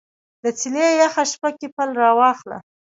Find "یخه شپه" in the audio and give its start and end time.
1.01-1.49